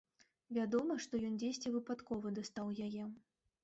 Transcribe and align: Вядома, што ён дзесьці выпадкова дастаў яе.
Вядома, 0.57 0.97
што 1.07 1.21
ён 1.29 1.37
дзесьці 1.45 1.75
выпадкова 1.79 2.37
дастаў 2.43 2.77
яе. 2.91 3.03